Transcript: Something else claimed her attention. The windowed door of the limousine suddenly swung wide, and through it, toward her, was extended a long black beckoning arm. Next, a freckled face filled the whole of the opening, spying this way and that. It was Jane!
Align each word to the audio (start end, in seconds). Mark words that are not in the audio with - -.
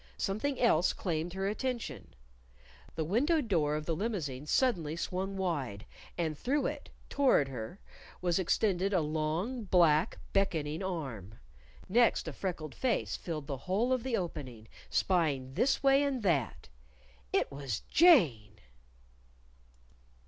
Something 0.17 0.59
else 0.59 0.93
claimed 0.93 1.33
her 1.33 1.47
attention. 1.47 2.15
The 2.95 3.03
windowed 3.03 3.47
door 3.47 3.75
of 3.75 3.85
the 3.85 3.95
limousine 3.95 4.47
suddenly 4.47 4.95
swung 4.95 5.37
wide, 5.37 5.85
and 6.17 6.35
through 6.35 6.65
it, 6.65 6.89
toward 7.07 7.49
her, 7.49 7.79
was 8.19 8.39
extended 8.39 8.93
a 8.93 8.99
long 9.01 9.65
black 9.65 10.17
beckoning 10.33 10.81
arm. 10.81 11.35
Next, 11.87 12.27
a 12.27 12.33
freckled 12.33 12.73
face 12.73 13.15
filled 13.15 13.45
the 13.45 13.57
whole 13.69 13.93
of 13.93 14.01
the 14.01 14.17
opening, 14.17 14.67
spying 14.89 15.53
this 15.53 15.83
way 15.83 16.01
and 16.01 16.23
that. 16.23 16.67
It 17.31 17.51
was 17.51 17.81
Jane! 17.81 18.57